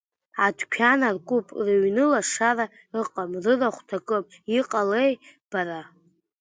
Адәқьан 0.45 0.99
аркуп, 1.09 1.47
рыҩны 1.65 2.03
лашара 2.11 2.65
ыҟам, 3.01 3.31
рырахә 3.43 3.81
ҭакым, 3.87 4.23
иҟалеи, 4.57 5.13
бара? 5.51 5.81